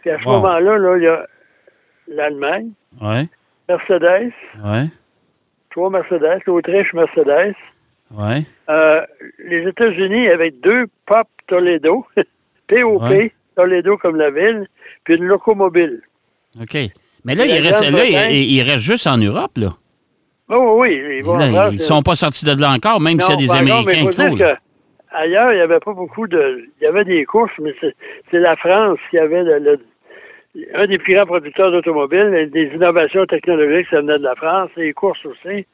Puis 0.00 0.10
à 0.10 0.18
ce 0.18 0.24
Wow. 0.24 0.40
moment-là, 0.40 0.78
là, 0.78 0.96
il 0.96 1.02
y 1.04 1.06
a 1.06 1.26
l'Allemagne, 2.08 2.70
Ouais. 3.00 3.28
Mercedes, 3.68 4.32
Ouais. 4.64 4.86
trois 5.70 5.90
Mercedes, 5.90 6.40
l'Autriche, 6.46 6.92
Mercedes, 6.94 7.54
Ouais. 8.16 8.42
Euh, 8.68 9.00
les 9.44 9.68
États-Unis 9.68 10.28
avec 10.28 10.60
deux 10.60 10.86
Pop 11.06 11.26
Toledo, 11.46 12.06
POP, 12.68 13.02
Ouais. 13.02 13.32
Toledo 13.56 13.96
comme 13.98 14.16
la 14.16 14.30
ville, 14.30 14.66
puis 15.04 15.14
une 15.16 15.24
locomobile. 15.24 16.00
OK. 16.60 16.76
Mais 17.24 17.34
là, 17.34 17.44
il 17.46 17.52
reste, 17.60 17.82
là 17.82 17.90
Grande-Bretagne- 17.90 18.32
il, 18.32 18.52
il 18.56 18.62
reste 18.62 18.82
juste 18.84 19.06
en 19.06 19.18
Europe, 19.18 19.52
là. 19.56 19.68
Oh 20.48 20.80
oui, 20.80 21.00
ils 21.18 21.22
vont 21.22 21.36
Là, 21.36 21.46
en 21.46 21.50
France, 21.52 21.72
ils 21.74 21.78
sont 21.78 22.02
pas 22.02 22.14
sortis 22.16 22.44
de 22.44 22.60
là 22.60 22.70
encore, 22.72 23.00
même 23.00 23.20
s'il 23.20 23.30
y 23.30 23.34
a 23.34 23.36
des 23.36 23.52
mais 23.52 23.58
Américains 23.70 24.10
faut 24.10 24.30
qui 24.34 24.38
que 24.40 24.54
ailleurs, 25.12 25.52
il 25.52 25.56
n'y 25.56 25.60
avait 25.62 25.78
pas 25.78 25.92
beaucoup 25.92 26.26
de. 26.26 26.64
Il 26.80 26.84
y 26.84 26.86
avait 26.88 27.04
des 27.04 27.24
courses, 27.24 27.52
mais 27.60 27.72
c'est 27.80 28.38
la 28.38 28.56
France 28.56 28.98
qui 29.10 29.18
avait 29.18 29.44
le, 29.44 29.58
le- 29.60 29.80
un 30.74 30.86
des 30.88 30.98
plus 30.98 31.14
grands 31.14 31.26
producteurs 31.26 31.70
d'automobiles, 31.70 32.50
des 32.52 32.64
innovations 32.74 33.24
technologiques, 33.26 33.86
ça 33.90 34.00
venait 34.00 34.18
de 34.18 34.24
la 34.24 34.34
France, 34.34 34.70
et 34.76 34.80
les 34.86 34.92
courses 34.92 35.24
aussi. 35.24 35.66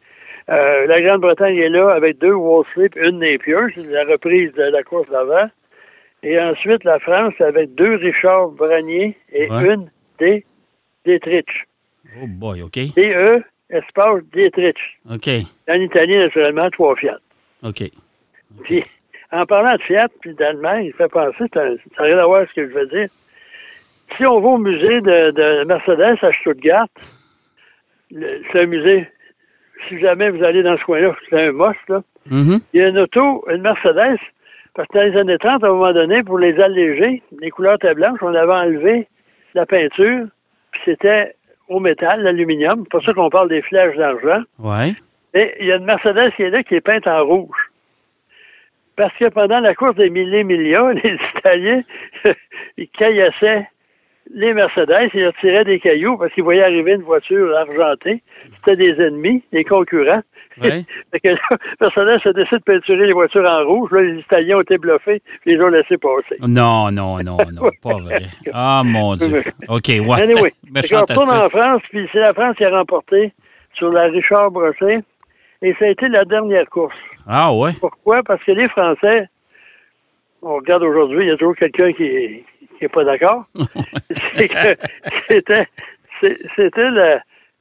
Euh, 0.48 0.86
la 0.86 1.00
Grande-Bretagne 1.00 1.56
est 1.56 1.68
là 1.68 1.90
avec 1.90 2.18
deux 2.18 2.32
Wolseley 2.32 2.88
et 2.96 3.00
une 3.08 3.18
Napier, 3.18 3.56
c'est 3.74 3.86
la 3.86 4.04
reprise 4.04 4.52
de 4.52 4.62
la 4.62 4.82
course 4.84 5.08
d'avant. 5.10 5.48
Et 6.22 6.40
ensuite, 6.40 6.84
la 6.84 6.98
France 7.00 7.34
avec 7.40 7.74
deux 7.74 7.96
Richard 7.96 8.48
Branier 8.50 9.16
et 9.32 9.50
Ouais. 9.50 9.74
une 9.74 9.90
des 10.18 10.44
Dietrich. 11.04 11.48
Oh 12.22 12.26
boy, 12.26 12.62
OK. 12.62 12.78
D-E, 12.94 13.42
espace 13.70 14.22
Dietrich. 14.32 14.78
OK. 15.12 15.28
En 15.68 15.74
Italie, 15.74 16.16
naturellement, 16.16 16.70
trois 16.70 16.94
Fiat. 16.96 17.18
OK. 17.64 17.82
Puis, 18.64 18.84
en 19.32 19.44
parlant 19.46 19.72
de 19.76 19.82
Fiat 19.82 20.08
puis 20.20 20.34
d'Allemagne, 20.34 20.86
il 20.86 20.92
fait 20.92 21.08
penser, 21.08 21.44
ça 21.52 21.64
n'a 21.64 21.74
rien 21.98 22.18
à 22.18 22.26
voir 22.26 22.46
ce 22.48 22.54
que 22.54 22.68
je 22.68 22.72
veux 22.72 22.86
dire. 22.86 23.08
Si 24.16 24.24
on 24.24 24.40
va 24.40 24.48
au 24.50 24.58
musée 24.58 25.00
de, 25.00 25.30
de 25.32 25.64
Mercedes 25.64 26.18
à 26.22 26.32
Stuttgart, 26.40 26.86
le- 28.12 28.40
c'est 28.52 28.60
un 28.62 28.66
musée, 28.66 29.08
si 29.88 29.98
jamais 29.98 30.30
vous 30.30 30.42
allez 30.42 30.62
dans 30.62 30.76
ce 30.76 30.84
coin-là, 30.84 31.14
c'est 31.28 31.48
un 31.48 31.52
must, 31.52 31.78
là. 31.88 32.02
Mhm. 32.30 32.60
Il 32.72 32.80
y 32.80 32.84
a 32.84 32.88
une 32.88 32.98
auto, 32.98 33.44
une 33.48 33.62
Mercedes, 33.62 34.18
parce 34.74 34.88
que 34.88 34.98
dans 34.98 35.04
les 35.04 35.18
années 35.18 35.38
30, 35.38 35.62
à 35.62 35.68
un 35.68 35.70
moment 35.70 35.92
donné, 35.92 36.22
pour 36.22 36.38
les 36.38 36.58
alléger, 36.60 37.22
les 37.40 37.50
couleurs 37.50 37.76
étaient 37.76 37.94
blanches, 37.94 38.18
on 38.22 38.34
avait 38.34 38.52
enlevé 38.52 39.08
la 39.54 39.64
peinture, 39.64 40.26
puis 40.72 40.80
c'était 40.84 41.34
au 41.68 41.80
métal, 41.80 42.22
l'aluminium. 42.22 42.82
C'est 42.84 42.90
pour 42.90 43.02
ça 43.02 43.12
qu'on 43.12 43.30
parle 43.30 43.48
des 43.48 43.62
flèches 43.62 43.96
d'argent. 43.96 44.42
Ouais. 44.58 44.94
Et 45.34 45.54
il 45.60 45.66
y 45.66 45.72
a 45.72 45.76
une 45.76 45.84
Mercedes 45.84 46.32
qui 46.36 46.42
est 46.42 46.50
là, 46.50 46.62
qui 46.62 46.74
est 46.74 46.80
peinte 46.80 47.06
en 47.06 47.24
rouge. 47.24 47.56
Parce 48.96 49.12
que 49.18 49.28
pendant 49.28 49.60
la 49.60 49.74
course 49.74 49.94
des 49.96 50.10
mille 50.10 50.44
millions, 50.44 50.88
les 51.04 51.18
Italiens, 51.38 51.82
ils 52.76 52.88
caillassaient 52.88 53.68
les 54.34 54.54
Mercedes, 54.54 55.10
ils 55.14 55.26
retiraient 55.26 55.64
des 55.64 55.78
cailloux 55.78 56.16
parce 56.16 56.32
qu'ils 56.32 56.44
voyaient 56.44 56.64
arriver 56.64 56.92
une 56.92 57.02
voiture 57.02 57.56
argentée. 57.56 58.22
C'était 58.56 58.76
des 58.76 59.02
ennemis, 59.02 59.42
des 59.52 59.64
concurrents. 59.64 60.22
Ouais. 60.60 60.84
Fait 61.12 61.20
que 61.20 61.28
là, 61.28 61.38
Mercedes 61.80 62.28
a 62.28 62.32
décidé 62.32 62.58
de 62.58 62.62
peinturer 62.62 63.06
les 63.06 63.12
voitures 63.12 63.48
en 63.48 63.64
rouge. 63.64 63.90
Là, 63.92 64.02
les 64.02 64.20
Italiens 64.20 64.56
ont 64.56 64.62
été 64.62 64.78
bluffés, 64.78 65.22
ils 65.44 65.56
les 65.56 65.62
ont 65.62 65.68
laissés 65.68 65.98
passer. 65.98 66.36
Non, 66.40 66.90
non, 66.90 67.18
non, 67.22 67.36
non, 67.52 67.70
pas 67.82 67.98
vrai. 67.98 68.22
Ah, 68.52 68.82
mon 68.84 69.14
Dieu. 69.14 69.42
OK, 69.68 69.88
ouais. 69.88 70.22
Anyway, 70.22 70.52
fait 70.74 70.88
qu'on 70.88 71.00
retourne 71.00 71.30
en 71.30 71.48
France, 71.48 71.82
puis 71.90 72.08
c'est 72.12 72.20
la 72.20 72.32
France 72.32 72.56
qui 72.56 72.64
a 72.64 72.70
remporté 72.70 73.32
sur 73.74 73.90
la 73.90 74.04
Richard 74.04 74.50
Brosset. 74.50 75.00
Et 75.62 75.74
ça 75.78 75.86
a 75.86 75.88
été 75.88 76.08
la 76.08 76.24
dernière 76.24 76.68
course. 76.68 76.96
Ah, 77.26 77.52
ouais. 77.52 77.70
Pourquoi? 77.80 78.22
Parce 78.22 78.42
que 78.44 78.52
les 78.52 78.68
Français, 78.68 79.28
on 80.42 80.56
regarde 80.56 80.82
aujourd'hui, 80.82 81.24
il 81.24 81.28
y 81.28 81.30
a 81.30 81.36
toujours 81.36 81.56
quelqu'un 81.56 81.92
qui 81.92 82.44
qui 82.78 82.84
est 82.84 82.88
pas 82.88 83.04
d'accord? 83.04 83.44
c'est 84.36 84.48
que 84.48 84.76
c'était, 85.28 85.66
c'était 86.56 86.90
le, 86.90 87.18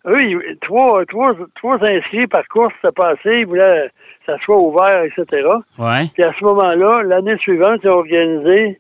eux, 0.07 0.57
trois, 0.61 1.05
trois, 1.05 1.33
trois 1.55 1.83
inscrits 1.83 2.27
par 2.27 2.47
course 2.47 2.73
se 2.81 2.89
passaient, 2.89 3.41
ils 3.41 3.47
voulaient 3.47 3.89
que 4.25 4.33
ça 4.33 4.37
soit 4.43 4.57
ouvert, 4.57 5.03
etc. 5.03 5.47
Ouais. 5.77 6.03
Puis 6.13 6.23
à 6.23 6.33
ce 6.37 6.43
moment-là, 6.43 7.03
l'année 7.03 7.37
suivante, 7.37 7.81
ils 7.83 7.89
ont 7.89 7.99
organisé 7.99 8.79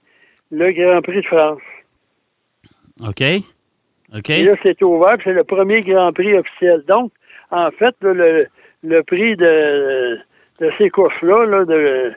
le 0.51 0.71
Grand 0.71 1.01
Prix 1.01 1.21
de 1.21 1.27
France. 1.27 1.61
OK. 3.01 3.23
OK. 4.15 4.29
Et 4.29 4.43
là, 4.43 4.53
c'est 4.63 4.81
ouvert, 4.83 5.13
puis 5.13 5.23
c'est 5.25 5.33
le 5.33 5.43
premier 5.43 5.81
Grand 5.81 6.13
Prix 6.13 6.37
officiel. 6.37 6.83
Donc, 6.87 7.11
en 7.51 7.71
fait, 7.71 7.95
là, 8.01 8.13
le, 8.13 8.47
le 8.83 9.03
prix 9.03 9.35
de, 9.35 10.17
de 10.59 10.71
ces 10.77 10.89
courses-là, 10.89 11.45
là, 11.45 11.65
de, 11.65 12.13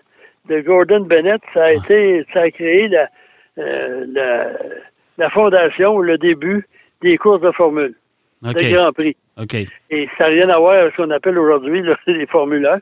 de 0.49 0.61
Gordon 0.61 1.01
Bennett, 1.01 1.41
ça 1.55 1.65
a 1.65 1.73
été, 1.73 2.25
ça 2.33 2.43
a 2.43 2.51
créé 2.51 2.89
la, 2.89 3.09
euh, 3.59 4.05
la, 4.13 4.47
la 5.19 5.31
fondation, 5.31 5.95
ou 5.97 6.03
le 6.03 6.19
début 6.19 6.67
des 7.03 7.17
courses 7.17 7.41
de 7.41 7.51
Formule, 7.53 7.95
OK. 8.47 8.61
le 8.63 8.75
Grand 8.77 8.93
Prix. 8.93 9.17
OK. 9.41 9.55
Et 9.91 10.09
ça 10.19 10.25
n'a 10.25 10.31
rien 10.31 10.49
à 10.51 10.59
voir 10.59 10.75
avec 10.77 10.93
ce 10.97 11.03
qu'on 11.03 11.11
appelle 11.11 11.39
aujourd'hui 11.39 11.83
les 12.07 12.27
Formule 12.27 12.67
1. 12.67 12.79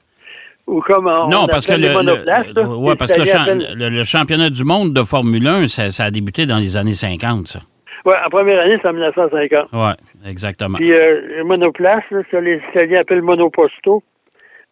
Ou 0.66 0.80
comme 0.80 1.06
on, 1.06 1.28
Non, 1.28 1.42
on 1.44 1.46
parce 1.46 1.64
que 1.64 1.74
le, 1.74 1.78
le- 1.78 2.24
là. 2.24 2.42
ouais, 2.76 2.90
Les 2.90 2.96
parce 2.96 3.12
que 3.12 3.20
le, 3.98 4.04
championnat 4.04 4.50
du 4.50 4.64
monde 4.64 4.92
de 4.92 5.02
Formule 5.04 5.46
1, 5.46 5.68
ça, 5.68 5.90
ça 5.90 6.04
a 6.04 6.10
débuté 6.10 6.44
dans 6.44 6.58
les 6.58 6.76
années 6.76 6.92
50, 6.92 7.46
ça. 7.46 7.60
Ouais, 8.04 8.14
en 8.24 8.30
première 8.30 8.60
année, 8.60 8.76
c'est 8.82 8.88
en 8.88 8.92
1950. 8.92 9.72
Ouais, 9.72 9.92
exactement. 10.28 10.76
Puis 10.78 10.92
euh, 10.92 11.20
le 11.38 11.44
monoplace, 11.44 12.02
là, 12.10 12.20
ça 12.30 12.40
les 12.40 12.60
Italiens 12.70 13.00
appellent 13.00 13.22
monoposto, 13.22 14.02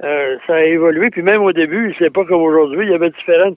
euh, 0.02 0.36
ça 0.46 0.54
a 0.54 0.62
évolué. 0.64 1.10
Puis 1.10 1.22
même 1.22 1.42
au 1.42 1.52
début, 1.52 1.94
c'est 1.98 2.12
pas 2.12 2.24
comme 2.24 2.42
aujourd'hui, 2.42 2.86
il 2.86 2.90
y 2.90 2.94
avait 2.94 3.10
différents 3.10 3.54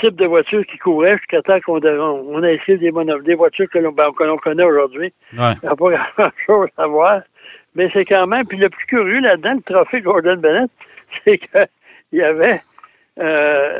types 0.00 0.16
de 0.16 0.26
voitures 0.26 0.64
qui 0.66 0.78
couraient 0.78 1.16
jusqu'à 1.18 1.42
temps 1.42 1.60
qu'on 1.60 1.80
on, 1.82 2.42
a 2.42 2.50
essayé 2.52 2.78
des, 2.78 2.90
des 3.24 3.34
voitures 3.34 3.68
que 3.70 3.78
l'on 3.78 3.92
ben, 3.92 4.10
connaît 4.12 4.64
aujourd'hui. 4.64 5.12
Ouais. 5.36 5.52
Il 5.62 5.66
n'y 5.66 5.68
a 5.68 5.76
pas 5.76 5.90
grand-chose 6.16 6.68
à 6.76 6.86
voir. 6.86 7.20
Mais 7.74 7.90
c'est 7.92 8.04
quand 8.04 8.26
même, 8.26 8.46
puis 8.46 8.56
le 8.58 8.68
plus 8.68 8.86
curieux 8.86 9.20
là-dedans, 9.20 9.54
le 9.54 9.74
trophée 9.74 10.00
Gordon 10.00 10.36
Bennett, 10.36 10.70
c'est 11.26 11.38
qu'il 11.38 11.66
y 12.12 12.22
avait, 12.22 12.62
euh, 13.18 13.78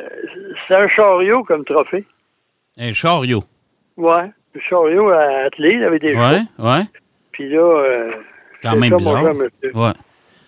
c'est 0.66 0.74
un 0.74 0.88
chariot 0.88 1.44
comme 1.44 1.64
trophée. 1.64 2.04
Un 2.78 2.92
chariot. 2.92 3.42
Ouais, 3.96 4.30
un 4.56 4.60
chariot 4.68 5.10
à 5.10 5.44
atteler, 5.46 5.74
il 5.74 5.84
avait 5.84 6.00
des 6.00 6.14
Ouais, 6.14 6.40
chevaux. 6.56 6.68
ouais. 6.68 6.82
Puis 7.32 7.48
là, 7.48 7.60
euh, 7.60 8.12
Quand 8.62 8.76
même 8.76 8.90
ça, 8.90 8.96
bizarre. 8.96 9.24
Ouais. 9.74 9.92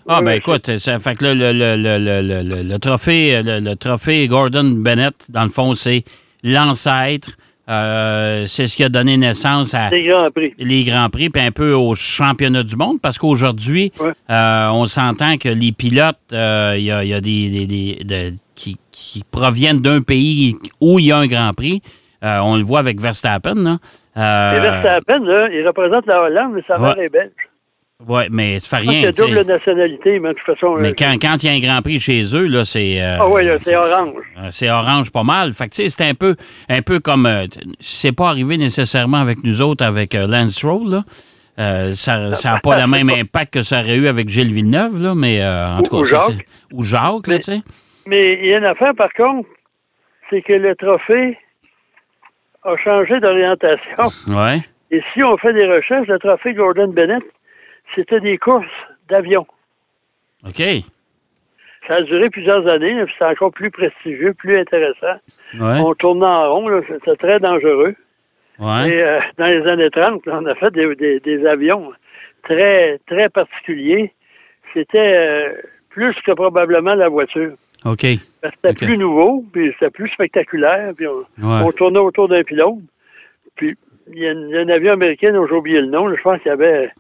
Ah, 0.08 0.22
ben 0.22 0.32
écoute, 0.32 0.78
ça 0.78 0.98
fait 0.98 1.14
que 1.16 1.25
là, 1.25 1.34
le, 1.34 1.52
le, 1.52 1.76
le, 1.76 1.98
le, 1.98 2.22
le, 2.22 2.42
le- 2.56 2.62
le 2.62 2.78
trophée, 2.78 3.40
le, 3.42 3.75
trophée 3.75 4.26
Gordon 4.28 4.64
Bennett, 4.64 5.14
dans 5.30 5.42
le 5.44 5.50
fond, 5.50 5.75
c'est 5.75 6.04
l'ancêtre. 6.44 7.30
Euh, 7.68 8.44
c'est 8.46 8.68
ce 8.68 8.76
qui 8.76 8.84
a 8.84 8.88
donné 8.88 9.16
naissance 9.16 9.75
à 9.75 9.90
Des 9.90 10.06
grands 10.06 10.30
prix. 10.30 10.54
les 10.58 10.84
Grands 10.84 11.10
Prix, 11.10 11.30
puis 11.30 11.42
un 11.42 11.50
peu 11.50 11.72
au 11.72 11.96
championnat 11.96 12.62
du 12.62 12.76
monde, 12.76 12.98
parce 13.02 13.18
qu'aujourd'hui, 13.18 13.90
Ouais. 13.98 14.12
euh, 14.30 14.68
on 14.68 14.86
s'entend 14.86 15.36
que 15.36 15.48
les 15.48 15.72
pilotes, 15.72 16.16
euh, 16.32 16.75
il 16.78 16.84
y, 16.84 16.92
a, 16.92 17.02
y 17.02 17.12
a 17.12 17.20
des, 17.20 17.48
des- 17.50 17.66
des- 17.66 18.04
de- 18.04 18.34
qui, 18.54 18.76
qui 18.92 19.25
proviennent 19.28 19.80
d'un 19.80 20.00
pays 20.00 20.54
où 20.80 21.00
il 21.00 21.06
y 21.06 21.12
a 21.12 21.16
un 21.18 21.26
Grand 21.26 21.52
Prix. 21.54 21.82
On 22.22 22.56
le 22.56 22.62
voit 22.62 22.78
avec 22.80 23.00
Verstappen. 23.00 23.54
Là. 23.54 23.78
Et 24.56 24.60
Verstappen, 24.60 25.18
là, 25.25 25.48
il 25.52 25.66
représente 25.66 26.06
la 26.06 26.22
Hollande, 26.22 26.52
mais 26.54 26.62
sa 26.68 26.78
mère 26.78 26.96
Ouais. 26.96 27.06
est 27.06 27.08
belge. 27.08 27.30
Ouais, 28.07 28.29
mais 28.31 28.59
ça 28.59 28.79
fait 28.79 28.83
qu'il 28.85 28.91
rien. 28.91 29.12
sais. 29.12 29.23
double 29.26 29.47
nationalité, 29.47 30.19
mais 30.19 30.31
de 30.31 30.35
toute 30.35 30.47
façon. 30.55 30.76
Mais 30.76 30.88
euh, 30.91 30.95
quand, 30.99 31.15
quand 31.21 31.43
il 31.43 31.47
y 31.47 31.49
a 31.49 31.53
un 31.53 31.61
Grand 31.75 31.83
Prix 31.83 31.99
chez 32.00 32.23
eux, 32.35 32.47
là, 32.47 32.65
c'est. 32.65 33.00
euh, 33.00 33.17
Ah 33.21 33.29
oui, 33.29 33.45
là, 33.45 33.59
c'est 33.59 33.76
orange. 33.76 34.15
euh, 34.38 34.49
C'est 34.50 34.71
orange 34.71 35.11
pas 35.12 35.23
mal. 35.23 35.53
Fait 35.53 35.67
que, 35.67 35.71
tu 35.75 35.83
sais, 35.83 35.88
c'est 35.88 36.09
un 36.09 36.15
peu, 36.15 36.37
un 36.69 36.83
peu 36.83 37.00
comme. 37.00 37.26
euh, 37.26 37.47
c'est 37.81 38.12
pas 38.15 38.29
arrivé 38.29 38.57
nécessairement 38.59 39.19
avec 39.19 39.43
nous 39.45 39.62
autres, 39.62 39.85
avec 39.85 40.15
euh, 40.15 40.26
Lance 40.26 40.53
Stroll, 40.57 40.88
là. 40.91 41.05
Euh, 41.59 41.93
ça 41.95 42.29
n'a 42.45 42.59
pas 42.62 42.79
le 42.81 42.87
même 42.87 43.09
impact 43.09 43.55
que 43.55 43.62
ça 43.62 43.81
aurait 43.81 43.97
eu 43.97 44.09
avec 44.09 44.29
Gilles 44.29 44.53
Villeneuve, 44.53 45.03
là, 45.03 45.15
mais 45.15 45.41
euh, 45.43 45.69
en 45.69 45.79
Ou- 45.79 45.83
tout 45.83 45.91
cas. 45.93 45.97
ou 45.97 46.05
Jacques. 46.05 46.23
c'est- 46.33 46.75
Ou 46.75 46.83
Jacques, 46.85 47.26
là, 47.26 47.35
Mais- 47.35 47.38
tu 47.38 47.43
sais. 47.45 47.61
Mais 48.09 48.38
il 48.43 48.47
y 48.50 48.55
a 48.55 48.59
une 48.59 48.65
affaire, 48.67 48.95
par 48.95 49.12
contre, 49.15 49.49
c'est 50.31 50.43
que 50.43 50.53
le 50.53 50.76
trophée 50.76 51.37
a 52.62 52.76
changé 52.85 53.19
d'orientation. 53.21 54.12
Ouais. 54.29 54.61
Et 54.91 55.00
si 55.12 55.23
on 55.23 55.37
fait 55.38 55.53
des 55.55 55.67
recherches, 55.67 56.07
le 56.07 56.19
trophée 56.19 56.53
Gordon 56.55 56.88
Bennett, 56.88 57.23
c'était 57.95 58.21
des 58.21 58.38
courses 58.38 58.64
d'avion. 59.09 59.47
OK. 60.47 60.62
Ça 61.87 61.95
a 61.95 62.00
duré 62.02 62.28
plusieurs 62.31 62.66
années, 62.66 63.05
puis 63.05 63.12
c'était 63.12 63.31
encore 63.31 63.52
plus 63.52 63.71
prestigieux, 63.71 64.35
plus 64.35 64.59
intéressant. 64.59 65.16
Ouais. 65.55 65.78
On 65.81 65.95
tournait 65.95 66.26
en 66.26 66.52
rond, 66.55 66.83
c'était 66.88 67.16
très 67.16 67.38
dangereux. 67.38 67.95
Ouais. 68.59 68.88
Et 68.90 69.02
euh, 69.02 69.21
dans 69.38 69.47
les 69.47 69.66
années 69.69 69.90
30, 69.90 70.26
là, 70.26 70.38
on 70.43 70.47
a 70.47 70.55
fait 70.57 70.73
des, 70.73 70.95
des- 70.97 71.21
des 71.21 71.47
avions 71.47 71.93
très, 72.43 72.99
très 73.07 73.28
particuliers. 73.28 74.12
C'était, 74.75 75.16
euh, 75.19 75.52
plus 75.90 76.14
que 76.26 76.33
probablement 76.33 76.95
la 76.95 77.09
voiture. 77.09 77.52
OK. 77.85 78.05
Parce 78.43 78.55
que 78.55 78.61
C'était 78.69 78.87
plus 78.87 78.99
nouveau, 78.99 79.45
puis 79.52 79.73
c'était 79.78 79.90
plus 79.90 80.09
spectaculaire, 80.09 80.93
puis 80.97 81.07
on, 81.07 81.19
Ouais. 81.19 81.62
on 81.64 81.71
tournait 81.73 82.00
autour 82.00 82.28
d'un 82.28 82.43
pilote. 82.43 82.78
Puis 83.55 83.76
il 84.12 84.19
y, 84.19 84.26
a 84.26 84.33
un 84.33 84.69
avion 84.69 84.93
américain, 84.95 85.33
dont 85.33 85.47
j'ai 85.47 85.55
oublié 85.55 85.81
le 85.81 85.87
nom, 85.87 86.14
je 86.14 86.21
pense 86.23 86.38
qu'il 86.40 86.49
y 86.49 86.52
avait 86.52 86.90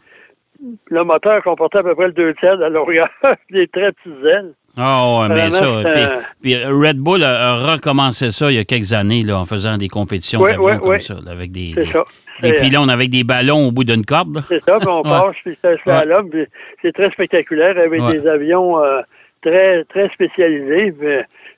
le 0.90 1.04
moteur 1.04 1.42
comportait 1.42 1.78
à 1.78 1.82
peu 1.82 1.94
près 1.94 2.06
le 2.06 2.12
deux 2.12 2.34
tiers 2.34 2.56
de 2.56 2.62
la 2.62 2.68
longueur, 2.68 3.08
des 3.50 3.66
très 3.68 3.92
petites 3.92 4.24
ailes. 4.26 4.52
Ah 4.78 5.20
ouais, 5.22 5.28
mais 5.30 5.50
ça. 5.50 5.66
Puis, 5.90 6.02
un- 6.02 6.12
puis 6.42 6.64
Red 6.64 6.98
Bull 6.98 7.22
a, 7.24 7.54
recommencé 7.72 8.30
ça 8.30 8.50
il 8.50 8.56
y 8.56 8.58
a 8.58 8.64
quelques 8.64 8.92
années 8.92 9.22
là, 9.22 9.38
en 9.38 9.44
faisant 9.46 9.78
des 9.78 9.88
compétitions 9.88 10.42
d'avions 10.42 10.64
ouais, 10.64 10.78
comme 10.78 10.98
ça, 10.98 11.14
là, 11.24 11.32
avec 11.32 11.50
des, 11.50 11.72
des, 11.72 11.86
ça. 11.86 12.04
des 12.42 12.54
C'est- 12.54 12.60
pylônes 12.60 12.90
avec 12.90 13.08
des 13.08 13.24
ballons 13.24 13.68
au 13.68 13.72
bout 13.72 13.84
d'une 13.84 14.04
corde. 14.04 14.36
là. 14.36 14.42
C'est 14.48 14.62
ça, 14.62 14.76
puis 14.78 14.88
on 14.88 15.02
passe, 15.02 15.34
puis 15.44 15.56
un 15.64 15.76
slalom, 15.78 16.28
puis 16.28 16.44
c'est 16.82 16.92
très 16.92 17.10
spectaculaire 17.10 17.76
avec 17.78 18.02
Ouais. 18.02 18.12
des 18.20 18.26
avions 18.28 18.78
euh, 18.84 19.00
très 19.42 19.84
très 19.84 20.08
spécialisés. 20.10 20.94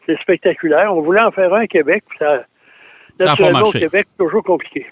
C'est 0.06 0.18
spectaculaire. 0.20 0.94
On 0.94 1.02
voulait 1.02 1.20
en 1.22 1.32
faire 1.32 1.52
un 1.52 1.62
à 1.62 1.66
Québec, 1.66 2.04
puis 2.08 2.18
ça, 2.20 2.44
Ça 3.18 3.24
a 3.24 3.24
pas 3.24 3.30
naturellement, 3.32 3.58
marché. 3.60 3.78
au 3.78 3.80
Québec, 3.80 4.06
c'est 4.12 4.24
toujours 4.24 4.44
compliqué. 4.44 4.86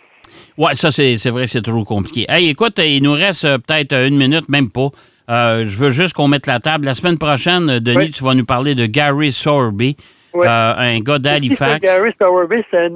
Ouais, 0.58 0.74
ça, 0.74 0.90
c'est 0.90 1.16
vrai 1.30 1.46
c'est 1.46 1.62
toujours 1.62 1.84
compliqué. 1.84 2.26
Hey, 2.28 2.48
écoute, 2.50 2.78
il 2.78 3.02
nous 3.02 3.12
reste 3.12 3.44
euh, 3.44 3.58
peut-être 3.58 3.92
euh, 3.92 4.08
une 4.08 4.16
minute, 4.16 4.48
même 4.48 4.70
pas. 4.70 4.88
Euh, 5.28 5.64
je 5.64 5.78
veux 5.78 5.90
juste 5.90 6.14
qu'on 6.14 6.28
mette 6.28 6.46
la 6.46 6.60
table. 6.60 6.84
La 6.84 6.94
semaine 6.94 7.18
prochaine, 7.18 7.78
Denis, 7.80 7.96
Oui. 7.96 8.10
tu 8.10 8.22
vas 8.24 8.34
nous 8.34 8.44
parler 8.44 8.74
de 8.74 8.86
Gary 8.86 9.32
Sorby, 9.32 9.96
Oui. 10.34 10.46
euh, 10.46 10.74
un 10.76 10.98
gars 11.00 11.18
d'Halifax. 11.18 11.80
Gary 11.80 12.12
Stowerby, 12.12 12.62
c'est 12.70 12.78
un, 12.78 12.94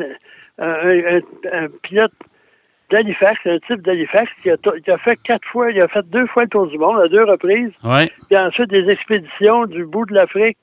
un- 0.58 1.16
un- 1.16 1.64
un 1.64 1.66
pilote 1.82 2.12
d'Halifax, 2.90 3.38
un 3.46 3.58
type 3.66 3.82
d'Halifax 3.82 4.28
qui 4.42 4.50
a, 4.50 4.56
qui 4.56 4.90
a 4.90 4.98
fait 4.98 5.16
quatre 5.24 5.46
fois, 5.52 5.70
il 5.70 5.80
a 5.80 5.88
fait 5.88 6.04
deux 6.10 6.26
fois 6.26 6.42
le 6.44 6.48
tour 6.48 6.66
du 6.66 6.76
monde 6.78 7.00
à 7.00 7.08
deux 7.08 7.22
reprises, 7.24 7.70
Ouais, 7.84 8.10
puis 8.28 8.36
ensuite 8.36 8.68
des 8.70 8.88
expéditions 8.90 9.66
du 9.66 9.84
bout 9.84 10.06
de 10.06 10.14
l'Afrique 10.14 10.58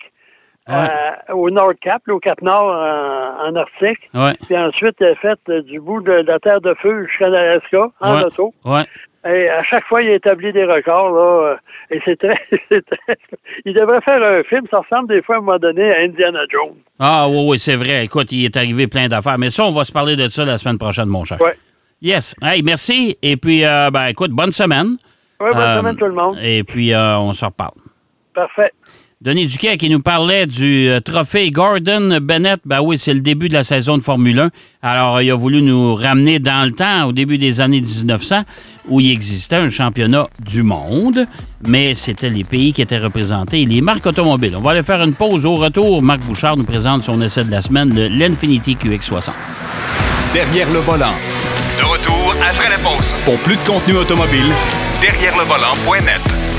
Ouais. 0.68 0.76
à- 1.30 1.36
au 1.36 1.50
Nord 1.50 1.74
Cap, 1.82 2.02
là, 2.08 2.14
au 2.16 2.20
Cap 2.20 2.42
Nord 2.42 2.66
en, 2.66 3.48
en 3.50 3.56
Arctique. 3.56 4.10
ouais, 4.14 4.34
Puis 4.46 4.58
ensuite, 4.58 5.02
a 5.02 5.16
fait 5.16 5.40
euh, 5.50 5.62
du 5.62 5.80
bout 5.80 6.02
de 6.02 6.12
la 6.12 6.40
Terre 6.40 6.62
de 6.62 6.74
Feu 6.82 7.06
jusqu'à 7.08 7.30
l'Alaska 7.30 7.90
en 8.02 8.22
auto. 8.22 8.54
Et 9.30 9.50
à 9.50 9.62
chaque 9.64 9.84
fois, 9.88 10.02
il 10.02 10.10
a 10.10 10.14
établi 10.16 10.54
des 10.54 10.64
records. 10.64 11.12
Là, 11.12 11.48
euh, 11.52 11.56
et 11.92 12.02
c'est 12.06 12.18
très, 12.18 12.36
très- 12.70 13.18
Il 13.66 13.74
devrait 13.74 14.00
faire 14.02 14.22
un 14.24 14.42
film. 14.44 14.66
Ça 14.72 14.80
ressemble 14.80 15.10
des 15.10 15.22
fois 15.22 15.36
à 15.36 15.38
un 15.40 15.42
moment 15.42 15.58
donné 15.58 15.92
à 15.94 16.00
Indiana 16.02 16.40
Jones. 16.50 16.76
Ah 17.00 17.28
oui, 17.30 17.46
oui, 17.50 17.60
c'est 17.60 17.76
vrai. 17.76 18.06
Écoute, 18.06 18.32
il 18.32 18.46
est 18.46 18.56
arrivé 18.56 18.88
plein 18.88 19.08
d'affaires. 19.08 19.38
Mais 19.38 19.50
ça, 19.50 19.66
on 19.66 19.72
va 19.72 19.84
se 19.84 19.92
parler 19.92 20.16
de 20.16 20.30
ça 20.30 20.46
la 20.46 20.58
semaine 20.58 20.78
prochaine, 20.78 21.08
mon 21.08 21.26
cher. 21.26 21.42
Ouais. 21.42 21.56
Yes. 22.02 22.36
Hey, 22.42 22.62
merci. 22.64 23.18
Et 23.22 23.36
puis, 23.38 23.66
euh, 23.66 23.90
ben, 23.92 24.08
écoute, 24.08 24.32
bonne 24.32 24.52
semaine. 24.52 24.96
Ouais, 25.42 25.52
bonne 25.52 25.58
Euh, 25.62 25.78
semaine 25.78 25.96
tout 25.98 26.06
le 26.06 26.14
monde. 26.14 26.38
Et 26.42 26.64
puis, 26.64 26.94
euh, 26.94 27.18
on 27.18 27.34
se 27.34 27.44
reparle. 27.44 27.72
Parfait. 28.34 28.72
Denis 29.20 29.48
Duquet 29.48 29.78
qui 29.78 29.90
nous 29.90 30.00
parlait 30.00 30.46
du 30.46 30.90
euh, 30.90 31.00
trophée 31.00 31.50
Gordon 31.50 32.20
Bennett. 32.22 32.60
Ben 32.66 32.82
oui, 32.82 33.00
c'est 33.00 33.16
le 33.16 33.22
début 33.22 33.50
de 33.50 33.54
la 33.56 33.64
saison 33.64 33.98
de 33.98 34.04
Formule 34.04 34.40
1. 34.40 34.50
Alors, 34.84 35.24
il 35.24 35.32
a 35.32 35.34
voulu 35.34 35.64
nous 35.64 35.96
ramener 35.96 36.38
dans 36.38 36.64
le 36.64 36.72
temps, 36.72 37.06
au 37.06 37.14
début 37.14 37.40
des 37.40 37.60
années 37.60 37.82
1900, 37.82 38.44
où 38.90 39.00
il 39.00 39.10
existait 39.12 39.56
un 39.56 39.72
championnat 39.72 40.28
du 40.46 40.62
monde, 40.62 41.26
mais 41.68 41.96
c'était 41.96 42.30
les 42.30 42.44
pays 42.44 42.74
qui 42.74 42.84
étaient 42.84 43.00
représentés 43.00 43.64
et 43.64 43.66
les 43.66 43.82
marques 43.82 44.06
automobiles. 44.06 44.54
On 44.56 44.62
va 44.62 44.72
aller 44.72 44.84
faire 44.84 45.02
une 45.02 45.16
pause. 45.16 45.48
Au 45.48 45.56
retour, 45.56 46.04
Marc 46.04 46.20
Bouchard 46.22 46.56
nous 46.56 46.66
présente 46.66 47.02
son 47.02 47.20
essai 47.20 47.44
de 47.44 47.50
la 47.50 47.62
semaine, 47.62 47.92
l'Infinity 47.92 48.76
QX60. 48.76 49.32
Derrière 50.32 50.72
le 50.72 50.80
volant. 50.80 51.14
De 51.80 51.84
retour 51.84 52.36
après 52.48 52.70
la 52.70 52.78
pause. 52.78 53.16
Pour 53.26 53.38
plus 53.40 53.56
de 53.56 53.62
contenu 53.62 53.96
automobile, 53.98 54.54
Derrière 55.02 55.38
le 55.38 55.44
volant.net. 55.44 56.57